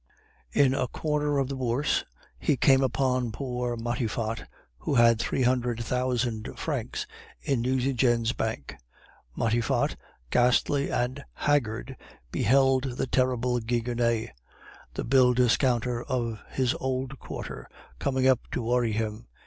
[0.51, 2.03] "In a corner of the Bourse
[2.39, 7.05] he came upon poor Matifat, who had three hundred thousand francs
[7.39, 8.73] in Nucingen's bank.
[9.37, 9.95] Matifat,
[10.31, 11.95] ghastly and haggard,
[12.31, 14.31] beheld the terrible Gigonnet,
[14.95, 19.27] the bill discounter of his old quarter, coming up to worry him.